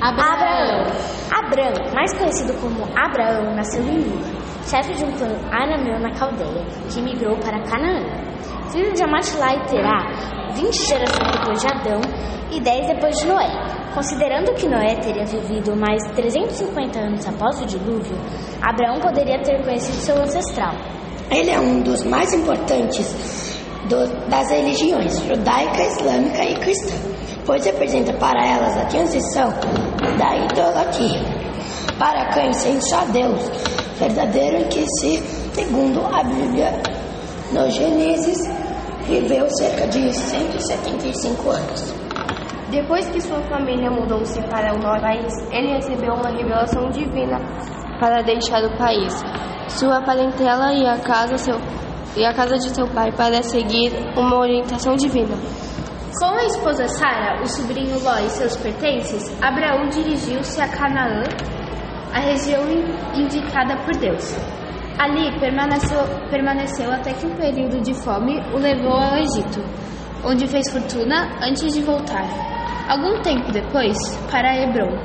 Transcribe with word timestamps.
Abraão. 0.00 0.86
Abraão, 1.30 1.92
mais 1.92 2.16
conhecido 2.16 2.54
como 2.60 2.84
Abraão, 2.96 3.54
nasceu 3.54 3.82
em 3.82 3.98
Ur, 3.98 4.22
chefe 4.64 4.94
de 4.94 5.04
um 5.04 5.10
clã 5.12 5.36
arameu 5.50 5.98
na 5.98 6.10
Caldeia, 6.12 6.64
que 6.92 7.02
migrou 7.02 7.36
para 7.38 7.60
Canaã. 7.64 8.04
Filho 8.70 8.92
de 8.92 9.02
Amatilá 9.02 9.54
e 9.54 9.66
Terá, 9.66 10.52
20 10.54 10.86
gerações 10.86 11.30
depois 11.32 11.60
de 11.60 11.66
Adão 11.66 12.00
e 12.52 12.60
10 12.60 12.86
depois 12.86 13.16
de 13.16 13.26
Noé. 13.26 13.50
Considerando 13.94 14.54
que 14.54 14.68
Noé 14.68 14.94
teria 14.96 15.24
vivido 15.24 15.74
mais 15.74 16.00
350 16.14 16.98
anos 17.00 17.26
após 17.26 17.60
o 17.60 17.66
dilúvio, 17.66 18.16
Abraão 18.62 19.00
poderia 19.00 19.40
ter 19.42 19.60
conhecido 19.64 19.96
seu 19.96 20.16
ancestral. 20.22 20.74
Ele 21.30 21.50
é 21.50 21.58
um 21.58 21.80
dos 21.80 22.04
mais 22.04 22.32
importantes 22.32 23.58
do, 23.88 24.28
das 24.28 24.48
religiões 24.50 25.18
judaica, 25.26 25.82
islâmica 25.82 26.44
e 26.44 26.54
cristã, 26.60 26.94
pois 27.48 27.64
representa 27.64 28.12
para 28.12 28.46
elas 28.46 28.76
a 28.76 28.84
transição 28.84 29.48
da 30.18 30.36
idolatria 30.36 31.22
para 31.98 32.24
a 32.24 32.28
crença 32.30 32.68
a 32.94 33.04
Deus 33.06 33.50
verdadeiro 33.98 34.68
que 34.68 34.84
se, 35.00 35.18
segundo 35.54 36.00
a 36.06 36.22
Bíblia, 36.22 36.70
no 37.52 37.68
Gênesis, 37.70 38.38
viveu 39.06 39.48
cerca 39.56 39.88
de 39.88 40.12
175 40.12 41.50
anos. 41.50 41.94
Depois 42.70 43.08
que 43.08 43.20
sua 43.20 43.42
família 43.48 43.90
mudou-se 43.90 44.40
para 44.48 44.74
o 44.74 44.78
nosso 44.78 45.00
país, 45.00 45.32
ele 45.50 45.72
recebeu 45.72 46.14
uma 46.14 46.30
revelação 46.30 46.90
divina 46.90 47.38
para 47.98 48.22
deixar 48.22 48.62
o 48.62 48.76
país, 48.76 49.12
sua 49.68 50.02
parentela 50.02 50.72
e 50.74 50.86
a 50.86 50.98
casa, 50.98 51.38
seu, 51.38 51.56
e 52.14 52.24
a 52.24 52.34
casa 52.34 52.56
de 52.58 52.68
seu 52.68 52.86
pai 52.88 53.10
para 53.12 53.42
seguir 53.42 53.90
uma 54.16 54.38
orientação 54.38 54.94
divina. 54.94 55.34
Com 56.16 56.34
a 56.34 56.44
esposa 56.44 56.88
Sara, 56.88 57.42
o 57.42 57.46
sobrinho 57.46 58.02
Ló 58.02 58.18
e 58.18 58.30
seus 58.30 58.56
pertences, 58.56 59.22
Abraão 59.42 59.88
dirigiu-se 59.88 60.58
a 60.60 60.66
Canaã, 60.66 61.22
a 62.14 62.18
região 62.18 62.64
indicada 63.14 63.76
por 63.84 63.94
Deus. 64.00 64.34
Ali 64.98 65.38
permaneceu, 65.38 66.00
permaneceu 66.30 66.90
até 66.90 67.12
que 67.12 67.26
um 67.26 67.36
período 67.36 67.80
de 67.82 67.92
fome 67.92 68.40
o 68.54 68.58
levou 68.58 68.94
ao 68.94 69.16
Egito, 69.18 69.62
onde 70.24 70.46
fez 70.48 70.72
fortuna 70.72 71.28
antes 71.42 71.74
de 71.74 71.82
voltar. 71.82 72.24
Algum 72.88 73.20
tempo 73.20 73.52
depois, 73.52 73.96
para 74.30 74.56
Hebron, 74.56 74.96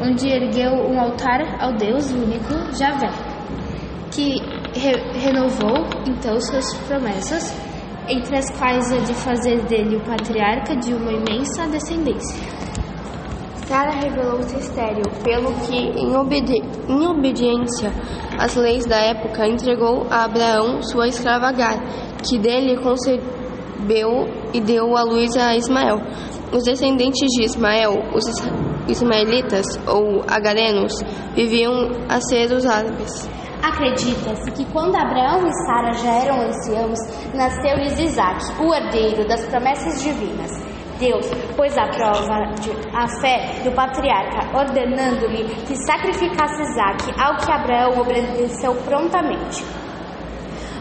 onde 0.00 0.28
ergueu 0.28 0.72
um 0.72 1.00
altar 1.00 1.40
ao 1.60 1.72
Deus 1.72 2.10
único, 2.12 2.54
Javé, 2.78 3.10
que 4.12 4.40
re 4.78 4.94
renovou 5.18 5.86
então 6.06 6.40
suas 6.40 6.72
promessas, 6.86 7.52
entre 8.08 8.36
as 8.36 8.50
quais 8.58 8.92
a 8.92 8.98
de 8.98 9.14
fazer 9.14 9.60
dele 9.66 9.96
o 9.96 10.00
patriarca 10.00 10.76
de 10.76 10.92
uma 10.92 11.12
imensa 11.12 11.66
descendência. 11.68 12.62
Sara 13.66 13.92
revelou-se 13.92 14.54
estéril, 14.58 15.04
pelo 15.24 15.52
que, 15.66 15.76
em, 15.76 16.14
obedi 16.16 16.62
em 16.88 17.06
obediência 17.06 17.92
às 18.38 18.54
leis 18.54 18.84
da 18.84 18.96
época, 18.96 19.46
entregou 19.46 20.06
a 20.10 20.24
Abraão 20.24 20.82
sua 20.82 21.08
escrava 21.08 21.46
Agar, 21.46 21.78
que 22.22 22.38
dele 22.38 22.76
concebeu 22.82 24.28
e 24.52 24.60
deu 24.60 24.96
à 24.96 25.04
luz 25.04 25.36
a 25.36 25.56
Ismael. 25.56 25.96
Os 26.52 26.64
descendentes 26.64 27.26
de 27.30 27.44
Ismael, 27.44 27.94
os 28.14 28.24
ismaelitas 28.88 29.64
ou 29.86 30.22
agarenos, 30.28 30.92
viviam 31.34 31.92
a 32.08 32.20
ser 32.20 32.52
os 32.52 32.66
árabes. 32.66 33.28
Acredita-se 33.62 34.50
que 34.50 34.64
quando 34.72 34.96
Abraão 34.96 35.46
e 35.46 35.52
Sara 35.64 35.92
já 35.92 36.10
eram 36.24 36.40
anciãos, 36.48 36.98
nasceu-lhes 37.32 37.96
Isaac, 37.96 38.60
o 38.60 38.74
herdeiro 38.74 39.26
das 39.28 39.46
promessas 39.46 40.02
divinas. 40.02 40.50
Deus 40.98 41.26
pôs 41.56 41.76
à 41.78 41.86
prova 41.86 42.34
a 42.92 43.08
fé 43.20 43.62
do 43.62 43.70
patriarca, 43.72 44.56
ordenando-lhe 44.58 45.44
que 45.66 45.76
sacrificasse 45.76 46.60
Isaac, 46.60 47.20
ao 47.20 47.36
que 47.36 47.52
Abraão 47.52 48.00
obedeceu 48.00 48.74
prontamente. 48.84 49.64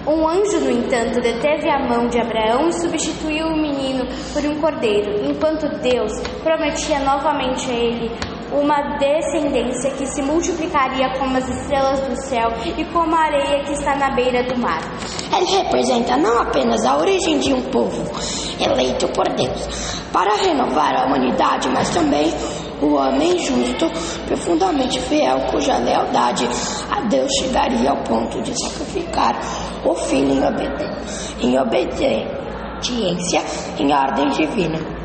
Um 0.08 0.28
anjo, 0.28 0.60
no 0.62 0.72
entanto, 0.72 1.22
deteve 1.22 1.70
a 1.70 1.88
mão 1.88 2.08
de 2.08 2.20
Abraão 2.20 2.68
e 2.68 2.74
substituiu 2.74 3.46
o 3.46 3.62
menino 3.62 4.06
por 4.34 4.44
um 4.44 4.60
cordeiro, 4.60 5.24
enquanto 5.30 5.70
Deus 5.80 6.12
prometia 6.44 7.00
novamente 7.00 7.70
a 7.70 7.76
ele 7.76 8.12
uma 8.52 8.98
descendência 8.98 9.92
que 9.92 10.06
se 10.06 10.22
multiplicaria 10.22 11.14
como 11.18 11.38
as 11.38 11.48
estrelas 11.48 12.00
do 12.02 12.16
céu 12.24 12.50
e 12.78 12.86
como 12.86 13.16
a 13.16 13.20
areia 13.20 13.64
que 13.64 13.72
está 13.72 13.96
na 13.96 14.12
beira 14.12 14.44
do 14.44 14.60
mar. 14.60 14.82
Ele 15.36 15.46
representa 15.64 16.18
não 16.18 16.42
apenas 16.42 16.86
a 16.86 16.98
origem 16.98 17.40
de 17.40 17.54
um 17.54 17.62
povo 17.64 18.04
eleito 18.60 19.08
por 19.10 19.28
Deus 19.36 20.02
para 20.12 20.36
renovar 20.36 20.96
a 20.96 21.06
humanidade, 21.06 21.70
mas 21.70 21.90
também 21.90 22.32
o 22.82 22.96
homem 22.96 23.38
justo, 23.38 23.90
profundamente 24.26 25.00
fiel, 25.02 25.40
cuja 25.52 25.78
lealdade 25.78 26.50
a 26.90 27.02
Deus 27.02 27.32
chegaria 27.40 27.92
ao 27.92 27.98
ponto 28.04 28.42
de 28.42 28.54
sacrificar 28.60 29.40
o 29.86 29.94
filho 29.96 30.34
em, 30.34 31.48
em 31.48 31.60
obediência 31.60 32.42
em 33.78 33.94
ordem 33.94 34.30
divina. 34.30 35.01